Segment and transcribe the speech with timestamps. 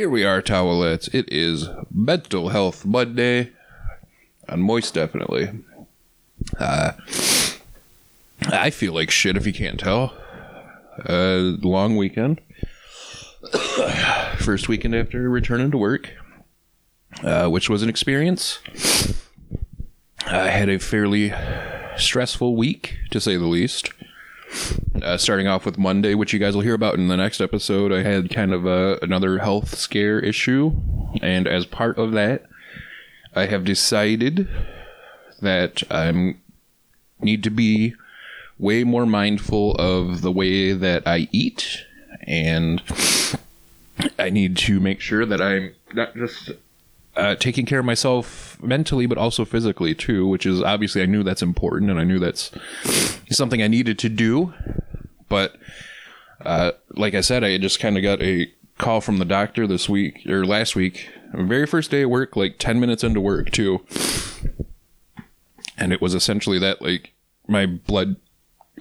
[0.00, 1.14] Here we are, towelettes.
[1.14, 3.50] It is Mental Health Monday
[4.48, 5.50] and Moist, definitely.
[6.58, 6.92] Uh,
[8.46, 10.14] I feel like shit if you can't tell.
[11.06, 12.40] Uh, long weekend.
[14.38, 16.10] First weekend after returning to work,
[17.22, 18.58] uh, which was an experience.
[20.24, 21.34] I had a fairly
[21.98, 23.92] stressful week, to say the least.
[25.02, 27.92] Uh, starting off with Monday, which you guys will hear about in the next episode,
[27.92, 30.72] I had kind of a, another health scare issue.
[31.22, 32.46] And as part of that,
[33.34, 34.48] I have decided
[35.40, 36.34] that I
[37.20, 37.94] need to be
[38.58, 41.84] way more mindful of the way that I eat.
[42.24, 42.82] And
[44.18, 46.50] I need to make sure that I'm not just
[47.16, 51.22] uh, taking care of myself mentally, but also physically too, which is obviously I knew
[51.22, 52.50] that's important and I knew that's
[53.36, 54.52] something I needed to do.
[55.28, 55.56] But
[56.44, 59.88] uh, like I said, I just kind of got a call from the doctor this
[59.88, 63.84] week or last week, very first day of work, like 10 minutes into work too.
[65.76, 67.12] And it was essentially that like
[67.46, 68.16] my blood,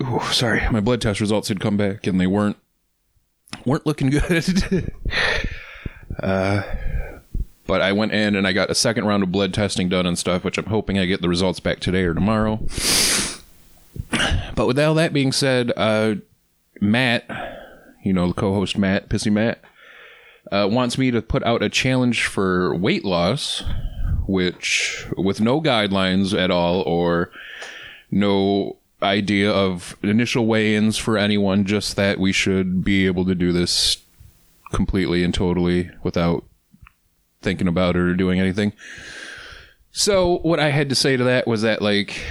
[0.01, 2.57] oh, sorry, my blood test results had come back and they weren't
[3.65, 4.93] weren't looking good.
[6.21, 6.63] uh,
[7.65, 10.17] but I went in and I got a second round of blood testing done and
[10.17, 12.59] stuff, which I'm hoping I get the results back today or tomorrow.
[14.59, 16.15] But with all that being said, uh,
[16.81, 17.23] Matt,
[18.03, 19.61] you know, the co host Matt, Pissy Matt,
[20.51, 23.63] uh, wants me to put out a challenge for weight loss,
[24.27, 27.31] which, with no guidelines at all or
[28.11, 33.35] no idea of initial weigh ins for anyone, just that we should be able to
[33.35, 34.03] do this
[34.73, 36.43] completely and totally without
[37.41, 38.73] thinking about it or doing anything.
[39.93, 42.21] So what I had to say to that was that like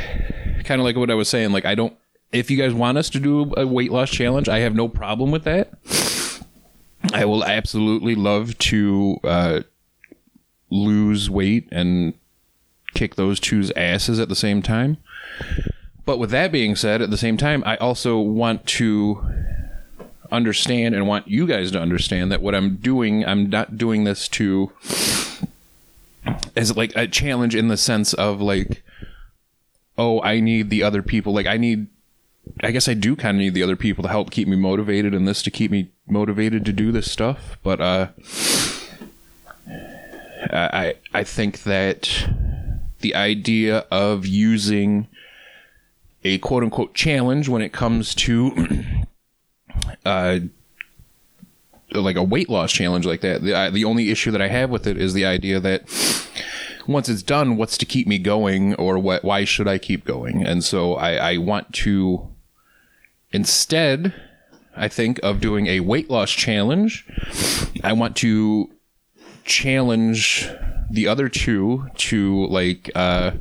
[0.64, 1.96] kind of like what I was saying like I don't
[2.32, 5.30] if you guys want us to do a weight loss challenge, I have no problem
[5.30, 5.72] with that.
[7.12, 9.60] I will absolutely love to uh,
[10.70, 12.14] lose weight and
[12.94, 14.98] kick those two's asses at the same time.
[16.04, 19.26] But with that being said, at the same time, I also want to
[20.30, 24.28] understand and want you guys to understand that what I'm doing, I'm not doing this
[24.28, 24.72] to
[26.56, 28.82] as like a challenge in the sense of like,
[29.96, 31.32] oh, I need the other people.
[31.32, 31.86] Like I need,
[32.62, 35.14] I guess I do kind of need the other people to help keep me motivated
[35.14, 37.58] and this to keep me motivated to do this stuff.
[37.62, 38.08] But uh,
[40.52, 42.28] I I think that
[43.00, 45.08] the idea of using
[46.24, 48.84] a quote unquote challenge when it comes to
[50.04, 50.40] uh,
[51.92, 53.42] like a weight loss challenge like that.
[53.42, 55.82] The, I, the only issue that I have with it is the idea that
[56.86, 59.22] once it's done, what's to keep me going, or what?
[59.22, 60.46] Why should I keep going?
[60.46, 62.28] And so I, I want to
[63.32, 64.14] instead,
[64.76, 67.06] I think of doing a weight loss challenge.
[67.82, 68.70] I want to
[69.44, 70.48] challenge
[70.90, 72.90] the other two to like.
[72.94, 73.32] Uh,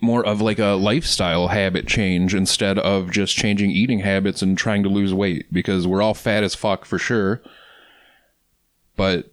[0.00, 4.82] more of like a lifestyle habit change instead of just changing eating habits and trying
[4.82, 7.42] to lose weight because we're all fat as fuck for sure.
[8.96, 9.32] But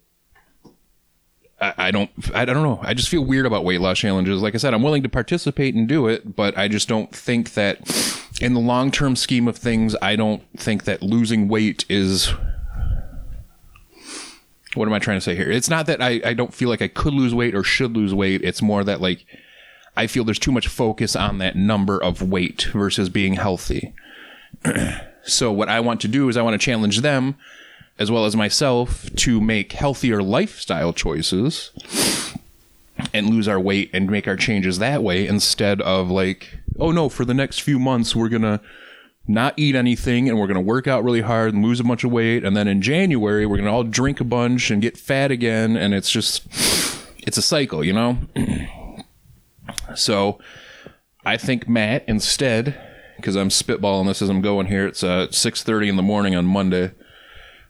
[1.59, 2.79] I, don't I don't know.
[2.83, 4.41] I just feel weird about weight loss challenges.
[4.41, 7.53] Like I said, I'm willing to participate and do it, but I just don't think
[7.53, 7.79] that
[8.41, 12.33] in the long term scheme of things, I don't think that losing weight is
[14.73, 15.49] what am I trying to say here?
[15.49, 18.13] It's not that I, I don't feel like I could lose weight or should lose
[18.13, 18.41] weight.
[18.43, 19.25] It's more that like
[19.95, 23.93] I feel there's too much focus on that number of weight versus being healthy.
[25.23, 27.35] so what I want to do is I want to challenge them
[27.97, 31.71] as well as myself to make healthier lifestyle choices
[33.13, 37.09] and lose our weight and make our changes that way instead of like, oh no,
[37.09, 38.59] for the next few months we're going to
[39.27, 42.03] not eat anything and we're going to work out really hard and lose a bunch
[42.03, 44.97] of weight and then in January we're going to all drink a bunch and get
[44.97, 46.45] fat again and it's just
[47.19, 48.17] it's a cycle, you know?
[49.95, 50.39] So
[51.25, 52.79] I think Matt instead,
[53.17, 54.87] because I'm spitballing this as I'm going here.
[54.87, 56.91] It's uh, 6:30 in the morning on Monday.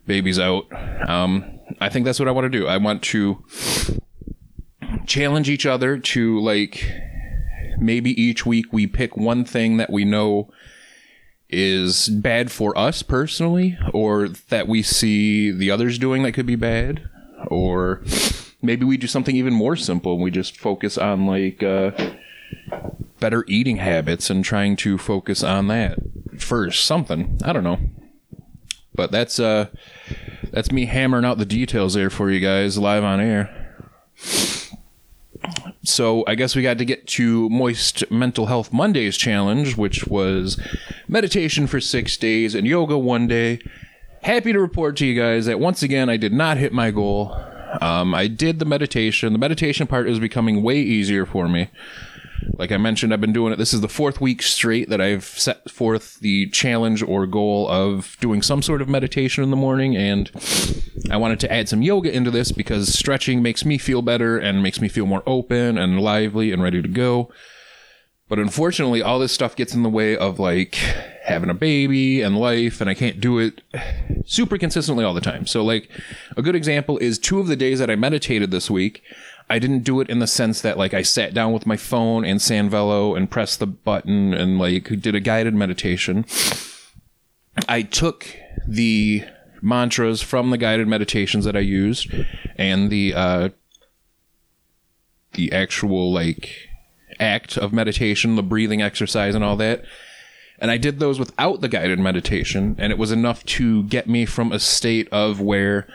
[0.06, 0.66] Baby's out.
[1.08, 2.68] Um, I think that's what I want to do.
[2.68, 3.44] I want to
[5.06, 6.92] challenge each other to like
[7.80, 10.50] maybe each week we pick one thing that we know
[11.50, 16.56] is bad for us personally or that we see the others doing that could be
[16.56, 17.08] bad
[17.48, 18.02] or
[18.62, 21.92] maybe we do something even more simple and we just focus on like uh,
[23.20, 26.00] better eating habits and trying to focus on that
[26.38, 27.80] first something i don't know
[28.96, 29.68] but that's uh
[30.52, 33.78] that's me hammering out the details there for you guys live on air
[35.84, 40.60] so i guess we got to get to moist mental health mondays challenge which was
[41.08, 43.60] meditation for six days and yoga one day
[44.26, 47.38] happy to report to you guys that once again I did not hit my goal.
[47.80, 49.34] Um, I did the meditation.
[49.34, 51.70] The meditation part is becoming way easier for me.
[52.58, 53.58] Like I mentioned, I've been doing it.
[53.58, 58.18] This is the fourth week straight that I've set forth the challenge or goal of
[58.20, 59.96] doing some sort of meditation in the morning.
[59.96, 60.32] And
[61.12, 64.64] I wanted to add some yoga into this because stretching makes me feel better and
[64.64, 67.32] makes me feel more open and lively and ready to go.
[68.28, 70.76] But unfortunately, all this stuff gets in the way of like
[71.26, 73.62] having a baby and life, and I can't do it
[74.26, 75.46] super consistently all the time.
[75.46, 75.90] So, like,
[76.36, 79.04] a good example is two of the days that I meditated this week.
[79.50, 82.26] I didn't do it in the sense that like I sat down with my phone
[82.26, 86.26] and Sanvello and pressed the button and like did a guided meditation.
[87.70, 88.28] I took
[88.68, 89.24] the
[89.62, 92.14] mantras from the guided meditations that I used
[92.58, 93.50] and the uh
[95.34, 96.70] the actual like
[97.20, 99.84] act of meditation, the breathing exercise and all that.
[100.58, 104.26] And I did those without the guided meditation and it was enough to get me
[104.26, 105.88] from a state of where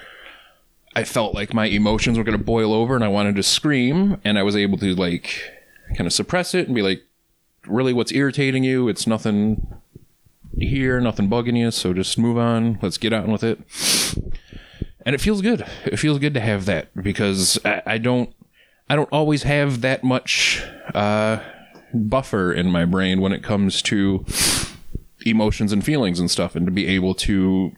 [0.95, 4.21] I felt like my emotions were going to boil over and I wanted to scream
[4.25, 5.43] and I was able to like
[5.97, 7.03] kind of suppress it and be like
[7.67, 8.89] really what's irritating you?
[8.89, 9.67] It's nothing
[10.59, 12.79] here nothing bugging you so just move on.
[12.83, 13.61] Let's get on with it.
[15.07, 15.65] And it feels good.
[15.85, 18.35] It feels good to have that because I, I don't
[18.89, 20.65] I don't always have that much
[20.95, 21.39] uh,
[21.95, 24.27] buffer in my brain when it comes to
[25.25, 27.73] emotions and feelings and stuff and to be able to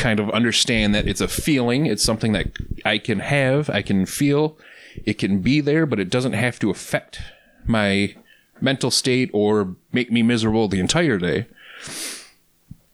[0.00, 1.86] kind of understand that it's a feeling.
[1.86, 2.46] It's something that
[2.84, 4.56] I can have, I can feel,
[5.04, 7.20] it can be there, but it doesn't have to affect
[7.66, 8.14] my
[8.60, 11.46] mental state or make me miserable the entire day.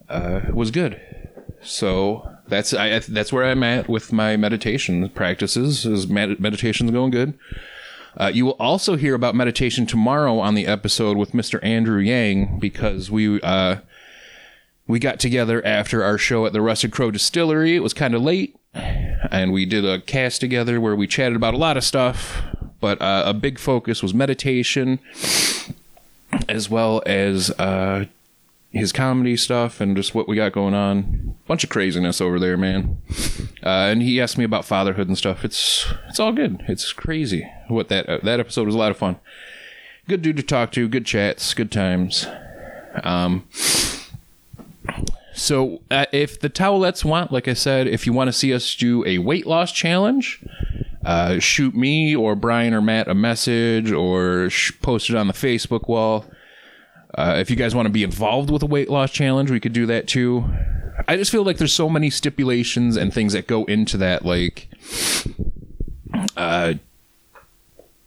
[0.09, 1.01] Uh, was good.
[1.63, 5.85] So that's I that's where I'm at with my meditation practices.
[5.85, 7.35] Is med- meditation's going good.
[8.17, 11.63] Uh, you will also hear about meditation tomorrow on the episode with Mr.
[11.63, 13.77] Andrew Yang because we uh,
[14.87, 17.75] we got together after our show at the Rusted Crow Distillery.
[17.75, 21.55] It was kind of late, and we did a cast together where we chatted about
[21.55, 22.43] a lot of stuff,
[22.81, 25.01] but uh, a big focus was meditation,
[26.49, 28.05] as well as uh,
[28.71, 31.37] his comedy stuff and just what we got going on.
[31.47, 32.99] Bunch of craziness over there, man.
[33.63, 35.45] Uh, and he asked me about fatherhood and stuff.
[35.45, 36.63] It's it's all good.
[36.69, 37.51] It's crazy.
[37.69, 39.17] What that uh, that episode was a lot of fun.
[40.09, 40.87] Good dude to talk to.
[40.87, 41.53] Good chats.
[41.55, 42.27] Good times.
[43.03, 43.49] Um,
[45.37, 48.75] so, uh, if the Towelettes want, like I said, if you want to see us
[48.75, 50.43] do a weight loss challenge,
[51.05, 55.35] uh, shoot me or Brian or Matt a message or sh- post it on the
[55.35, 56.25] Facebook wall.
[57.15, 59.75] Uh, if you guys want to be involved with a weight loss challenge, we could
[59.75, 60.45] do that too.
[61.07, 64.69] I just feel like there's so many stipulations and things that go into that, like
[66.37, 66.75] uh,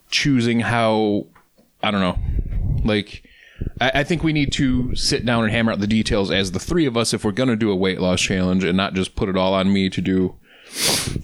[0.09, 1.27] choosing how
[1.83, 2.17] I don't know,
[2.83, 3.23] like
[3.79, 6.59] I, I think we need to sit down and hammer out the details as the
[6.59, 9.15] three of us if we're going to do a weight loss challenge and not just
[9.15, 10.35] put it all on me to do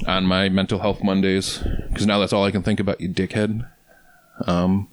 [0.07, 3.67] on my mental health Mondays because now that's all I can think about, you dickhead.
[4.47, 4.89] Um,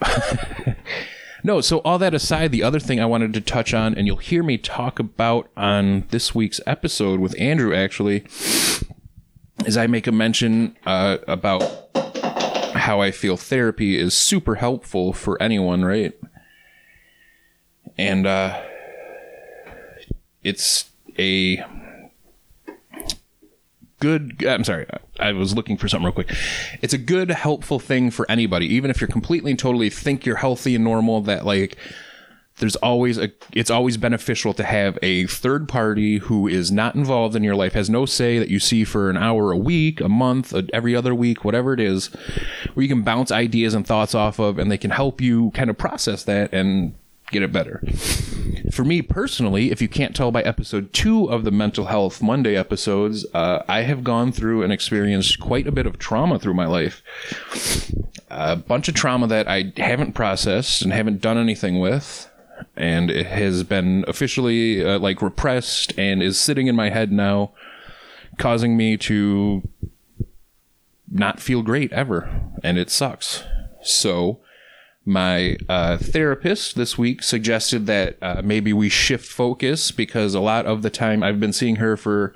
[1.44, 4.16] no, so all that aside, the other thing I wanted to touch on, and you'll
[4.16, 8.24] hear me talk about on this week's episode with Andrew actually,
[9.64, 11.62] is I make a mention uh, about
[12.74, 16.14] how I feel therapy is super helpful for anyone, right?
[17.98, 18.60] And uh,
[20.42, 21.64] it's a
[23.98, 24.86] good i'm sorry
[25.18, 26.30] i was looking for something real quick.
[26.82, 30.36] It's a good helpful thing for anybody even if you're completely and totally think you're
[30.36, 31.78] healthy and normal that like
[32.58, 37.36] there's always a it's always beneficial to have a third party who is not involved
[37.36, 40.08] in your life has no say that you see for an hour a week a
[40.08, 42.06] month every other week whatever it is
[42.74, 45.70] where you can bounce ideas and thoughts off of and they can help you kind
[45.70, 46.94] of process that and
[47.30, 47.82] get it better.
[48.72, 52.56] For me personally, if you can't tell by episode two of the Mental Health Monday
[52.56, 56.66] episodes, uh, I have gone through and experienced quite a bit of trauma through my
[56.66, 57.02] life.
[58.30, 62.30] A bunch of trauma that I haven't processed and haven't done anything with.
[62.76, 67.52] And it has been officially uh, like repressed and is sitting in my head now,
[68.38, 69.68] causing me to
[71.10, 72.28] not feel great ever.
[72.62, 73.44] And it sucks.
[73.82, 74.40] So,
[75.06, 80.66] my uh, therapist this week suggested that uh, maybe we shift focus because a lot
[80.66, 82.34] of the time I've been seeing her for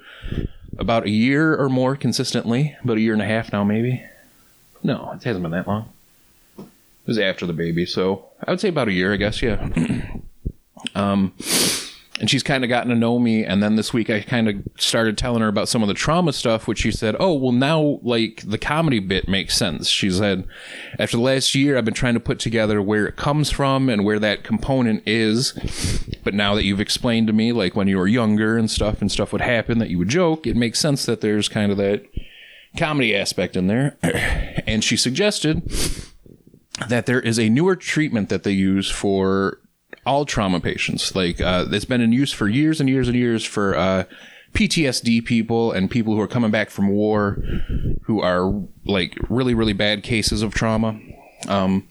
[0.78, 4.04] about a year or more consistently, about a year and a half now, maybe.
[4.84, 5.92] No, it hasn't been that long.
[6.58, 6.66] It
[7.06, 9.42] was after the baby, so I would say about a year, I guess.
[9.42, 9.68] Yeah.
[10.94, 11.34] um,
[12.20, 14.56] and she's kind of gotten to know me and then this week i kind of
[14.78, 17.98] started telling her about some of the trauma stuff which she said oh well now
[18.02, 19.88] like the comedy bit makes sense.
[19.88, 20.46] She said
[20.98, 24.04] after the last year i've been trying to put together where it comes from and
[24.04, 25.54] where that component is
[26.22, 29.10] but now that you've explained to me like when you were younger and stuff and
[29.10, 32.04] stuff would happen that you would joke it makes sense that there's kind of that
[32.76, 33.96] comedy aspect in there.
[34.66, 35.68] And she suggested
[36.88, 39.58] that there is a newer treatment that they use for
[40.06, 41.14] all trauma patients.
[41.14, 44.04] Like uh, it's been in use for years and years and years for uh,
[44.54, 47.42] PTSD people and people who are coming back from war,
[48.02, 50.98] who are like really really bad cases of trauma.
[51.48, 51.86] Um,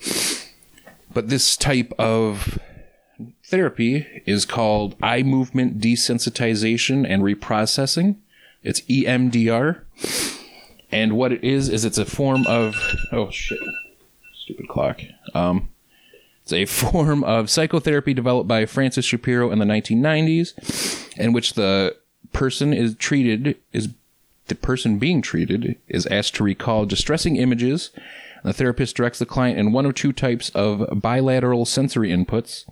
[1.11, 2.59] but this type of
[3.43, 8.17] therapy is called eye movement desensitization and reprocessing.
[8.63, 9.81] It's EMDR.
[10.91, 12.75] And what it is is it's a form of
[13.11, 13.59] oh shit,
[14.33, 15.01] stupid clock.
[15.33, 15.69] Um,
[16.51, 21.95] it's a form of psychotherapy developed by Francine Shapiro in the 1990s, in which the
[22.33, 23.89] person is treated is
[24.47, 27.91] the person being treated is asked to recall distressing images.
[28.43, 32.65] The therapist directs the client in one or two types of bilateral sensory inputs,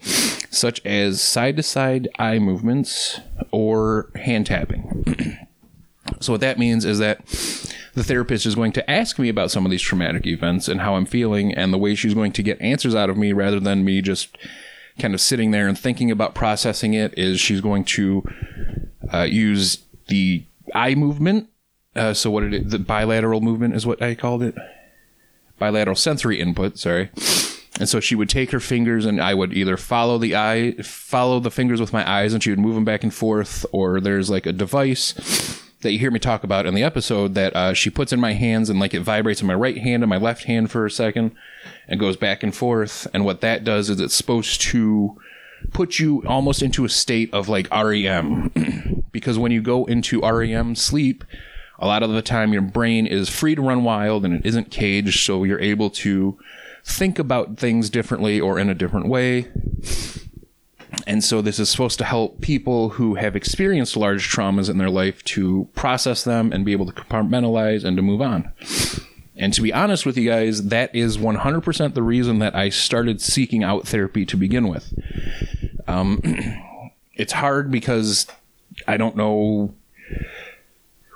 [0.52, 3.20] such as side to side eye movements
[3.52, 5.38] or hand tapping.
[6.20, 7.28] so, what that means is that
[7.98, 10.94] the therapist is going to ask me about some of these traumatic events and how
[10.94, 13.84] I'm feeling and the way she's going to get answers out of me rather than
[13.84, 14.38] me just
[15.00, 18.24] kind of sitting there and thinking about processing it is she's going to
[19.12, 21.50] uh, use the eye movement.
[21.96, 24.54] Uh, so what it the bilateral movement is what I called it.
[25.58, 27.10] Bilateral sensory input, sorry.
[27.80, 31.40] And so she would take her fingers and I would either follow the eye, follow
[31.40, 34.30] the fingers with my eyes and she would move them back and forth, or there's
[34.30, 37.90] like a device that you hear me talk about in the episode that uh, she
[37.90, 40.46] puts in my hands and like it vibrates in my right hand and my left
[40.46, 41.36] hand for a second
[41.88, 43.08] and goes back and forth.
[43.14, 45.18] And what that does is it's supposed to
[45.72, 50.76] put you almost into a state of like REM because when you go into REM
[50.76, 51.24] sleep,
[51.80, 54.72] a lot of the time your brain is free to run wild and it isn't
[54.72, 56.38] caged, so you're able to
[56.84, 59.48] think about things differently or in a different way.
[61.08, 64.90] And so this is supposed to help people who have experienced large traumas in their
[64.90, 68.52] life to process them and be able to compartmentalize and to move on.
[69.38, 73.22] And to be honest with you guys, that is 100% the reason that I started
[73.22, 74.94] seeking out therapy to begin with.
[75.88, 76.20] Um,
[77.16, 78.28] it's hard because
[78.86, 79.74] I don't know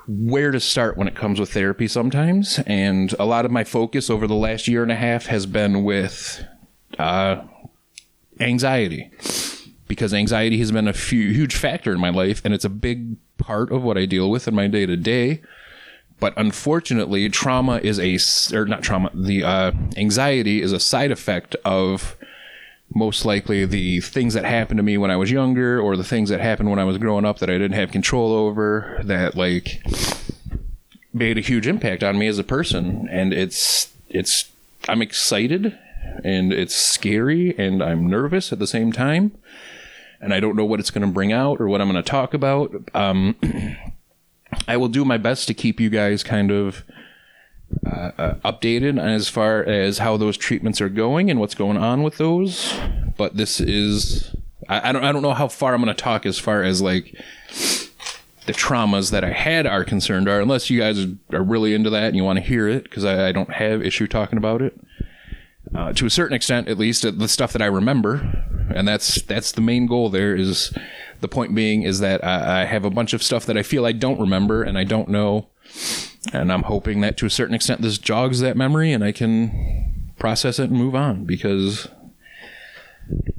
[0.08, 2.62] where to start when it comes with therapy sometimes.
[2.66, 5.84] And a lot of my focus over the last year and a half has been
[5.84, 6.46] with
[6.98, 7.42] uh,
[8.40, 9.12] anxiety
[9.92, 13.18] because anxiety has been a few, huge factor in my life and it's a big
[13.38, 15.42] part of what I deal with in my day to day.
[16.18, 21.58] But unfortunately, trauma is a, or not trauma, the uh, anxiety is a side effect
[21.66, 22.16] of
[22.96, 26.30] most likely the things that happened to me when I was younger or the things
[26.30, 29.84] that happened when I was growing up that I didn't have control over that like
[31.12, 33.10] made a huge impact on me as a person.
[33.12, 34.50] And it's, it's,
[34.88, 35.78] I'm excited
[36.24, 39.34] and it's scary and I'm nervous at the same time
[40.22, 42.10] and I don't know what it's going to bring out or what I'm going to
[42.10, 42.74] talk about.
[42.94, 43.36] Um,
[44.68, 46.84] I will do my best to keep you guys kind of
[47.86, 52.04] uh, uh, updated as far as how those treatments are going and what's going on
[52.04, 52.74] with those.
[53.18, 54.36] But this is
[54.68, 56.82] I, I don't I don't know how far I'm going to talk as far as
[56.82, 57.16] like
[58.46, 62.06] the traumas that I had are concerned are unless you guys are really into that
[62.06, 64.80] and you want to hear it because I, I, don't have issue talking about it.
[65.76, 68.41] Uh, to a certain extent, at least, the stuff that I remember,
[68.76, 70.10] and that's that's the main goal.
[70.10, 70.74] There is
[71.22, 73.86] the point being is that I, I have a bunch of stuff that I feel
[73.86, 75.48] I don't remember and I don't know,
[76.34, 80.12] and I'm hoping that to a certain extent this jogs that memory and I can
[80.18, 81.88] process it and move on because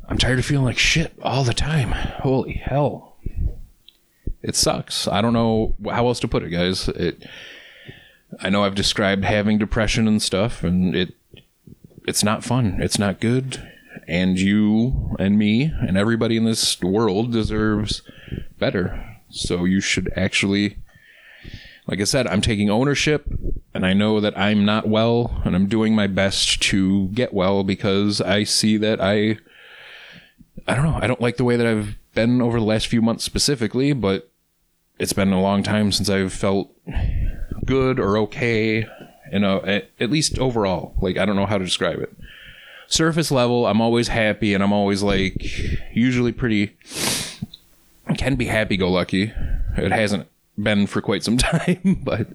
[0.09, 1.93] I'm tired of feeling like shit all the time.
[2.21, 3.17] Holy hell.
[4.43, 5.07] It sucks.
[5.07, 6.89] I don't know how else to put it, guys.
[6.89, 7.27] It
[8.41, 11.15] I know I've described having depression and stuff and it
[12.07, 12.81] it's not fun.
[12.81, 13.72] It's not good
[14.09, 18.03] and you and me and everybody in this world deserves
[18.59, 19.19] better.
[19.31, 20.79] So you should actually,
[21.87, 23.27] like I said, I'm taking ownership
[23.75, 27.65] and I know that I'm not well and I'm doing my best to get well
[27.65, 29.39] because I see that I,
[30.67, 33.01] I don't know, I don't like the way that I've been over the last few
[33.01, 34.31] months specifically, but
[34.99, 36.71] it's been a long time since I've felt
[37.65, 38.87] good or okay,
[39.33, 40.95] you know, at, at least overall.
[41.01, 42.15] Like, I don't know how to describe it
[42.93, 45.45] surface level, I'm always happy and I'm always like
[45.95, 46.77] usually pretty
[48.17, 49.33] can be happy go lucky.
[49.77, 52.29] It hasn't been for quite some time, but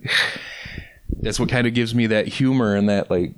[1.21, 3.33] that's what kind of gives me that humor and that like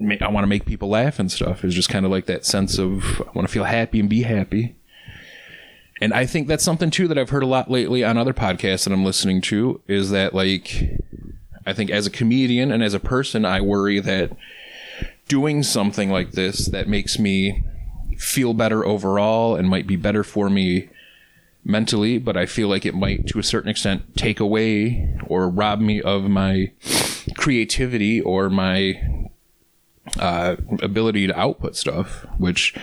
[0.00, 2.78] I want to make people laugh and stuff is just kind of like that sense
[2.78, 4.76] of I want to feel happy and be happy.
[6.00, 8.84] and I think that's something too that I've heard a lot lately on other podcasts
[8.84, 11.00] that I'm listening to is that like
[11.66, 14.36] I think as a comedian and as a person I worry that
[15.28, 17.64] doing something like this that makes me
[18.18, 20.88] feel better overall and might be better for me
[21.64, 25.80] mentally, but I feel like it might to a certain extent take away or rob
[25.80, 26.72] me of my
[27.36, 29.28] creativity or my
[30.18, 32.74] uh, ability to output stuff, which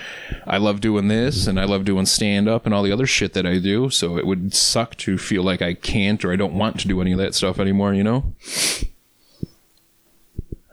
[0.47, 3.33] I love doing this and I love doing stand up and all the other shit
[3.33, 3.89] that I do.
[3.91, 7.01] So it would suck to feel like I can't or I don't want to do
[7.01, 8.33] any of that stuff anymore, you know?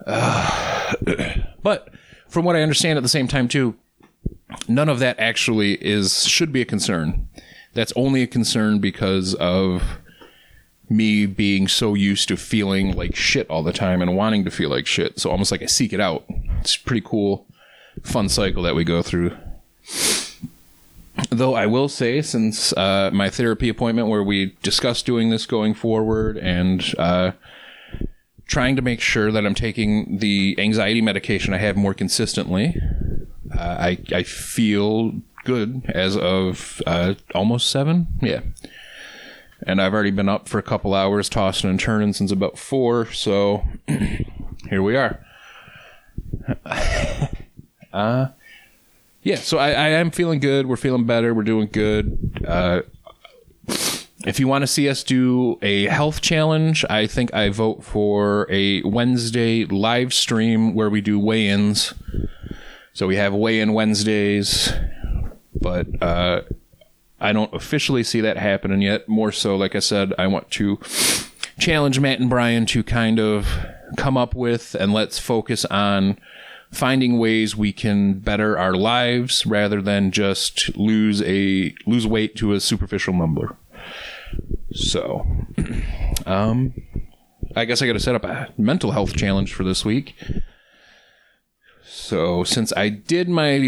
[0.06, 0.94] Uh,
[2.28, 3.74] from what I understand at the same time, too,
[4.66, 7.28] none of that actually is should be a concern.
[7.74, 9.82] That's only a concern because of
[10.90, 14.70] me being so used to feeling like shit all the time and wanting to feel
[14.70, 15.18] like shit.
[15.18, 16.24] So almost like I seek it out.
[16.60, 17.46] It's pretty cool,
[18.02, 19.36] fun cycle that we go through.
[21.30, 25.74] Though I will say, since uh, my therapy appointment where we discussed doing this going
[25.74, 27.32] forward and uh,
[28.48, 32.76] trying to make sure that I'm taking the anxiety medication I have more consistently,
[33.56, 35.12] uh, I, I feel
[35.44, 38.08] good as of uh, almost seven.
[38.20, 38.40] Yeah
[39.66, 43.10] and I've already been up for a couple hours tossing and turning since about four.
[43.12, 43.64] So
[44.68, 45.24] here we are.
[47.92, 48.28] uh,
[49.22, 50.66] yeah, so I, I am feeling good.
[50.66, 51.34] We're feeling better.
[51.34, 52.44] We're doing good.
[52.46, 52.82] Uh,
[54.28, 58.46] if you want to see us do a health challenge, I think I vote for
[58.50, 61.94] a Wednesday live stream where we do weigh ins.
[62.92, 64.70] So we have weigh in Wednesdays,
[65.58, 66.42] but uh,
[67.18, 69.08] I don't officially see that happening yet.
[69.08, 70.78] More so, like I said, I want to
[71.58, 73.48] challenge Matt and Brian to kind of
[73.96, 76.18] come up with and let's focus on
[76.70, 82.52] finding ways we can better our lives rather than just lose a lose weight to
[82.52, 83.56] a superficial number.
[84.72, 85.26] So,
[86.26, 86.74] um,
[87.56, 90.14] I guess I got to set up a mental health challenge for this week.
[91.84, 93.58] So, since I did my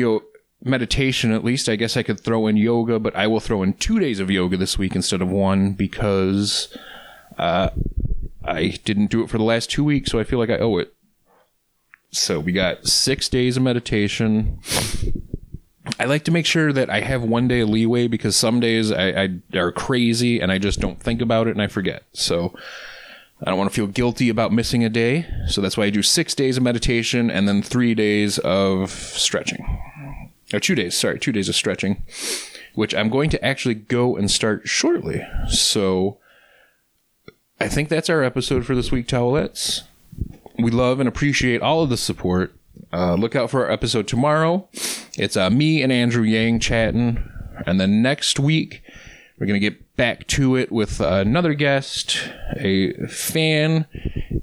[0.62, 3.72] meditation at least i guess i could throw in yoga but i will throw in
[3.72, 6.76] two days of yoga this week instead of one because
[7.38, 7.70] uh,
[8.44, 10.76] i didn't do it for the last two weeks so i feel like i owe
[10.76, 10.92] it
[12.10, 14.58] so we got six days of meditation
[16.00, 18.90] i like to make sure that i have one day of leeway because some days
[18.90, 22.54] I, I are crazy and i just don't think about it and i forget so
[23.42, 25.26] I don't want to feel guilty about missing a day.
[25.48, 29.64] So that's why I do six days of meditation and then three days of stretching
[30.52, 32.02] or two days, sorry, two days of stretching,
[32.74, 35.26] which I'm going to actually go and start shortly.
[35.48, 36.18] So
[37.58, 39.82] I think that's our episode for this week, Towelettes.
[40.58, 42.54] We love and appreciate all of the support.
[42.92, 44.68] Uh, look out for our episode tomorrow.
[45.20, 47.30] It's uh, me and Andrew Yang chatting.
[47.66, 48.82] And then next week,
[49.38, 52.18] we're going to get back to it with another guest,
[52.56, 53.86] a fan,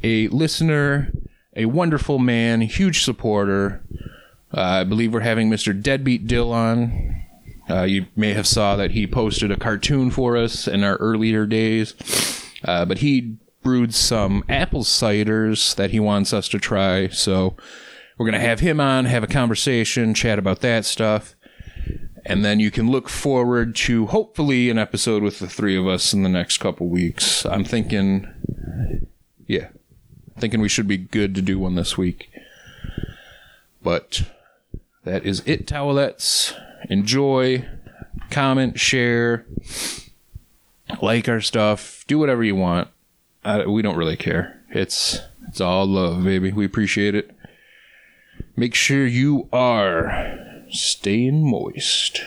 [0.03, 1.11] a listener,
[1.55, 3.83] a wonderful man, huge supporter.
[4.55, 5.73] Uh, I believe we're having Mr.
[5.73, 7.23] Deadbeat Dill on.
[7.67, 11.47] Uh, you may have saw that he posted a cartoon for us in our earlier
[11.47, 11.95] days,
[12.65, 17.07] uh, but he brewed some apple ciders that he wants us to try.
[17.07, 17.57] So
[18.17, 21.35] we're gonna have him on, have a conversation, chat about that stuff,
[22.25, 26.13] and then you can look forward to hopefully an episode with the three of us
[26.13, 27.45] in the next couple weeks.
[27.45, 28.27] I'm thinking,
[29.45, 29.69] yeah,
[30.37, 32.29] thinking we should be good to do one this week,
[33.81, 34.23] but
[35.03, 36.53] that is it, towelettes.
[36.89, 37.65] Enjoy,
[38.29, 39.45] comment, share,
[41.01, 42.87] like our stuff, do whatever you want.
[43.43, 44.61] I, we don't really care.
[44.69, 46.51] It's it's all love, baby.
[46.51, 47.31] We appreciate it.
[48.59, 52.23] Make sure you are staying moist.